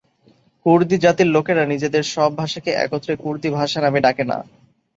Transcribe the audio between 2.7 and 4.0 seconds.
একত্রে কুর্দি ভাষা নামে